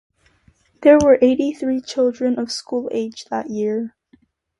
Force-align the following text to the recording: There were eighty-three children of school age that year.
There 0.81 0.97
were 0.97 1.19
eighty-three 1.21 1.81
children 1.81 2.39
of 2.39 2.51
school 2.51 2.89
age 2.91 3.25
that 3.25 3.51
year. 3.51 3.95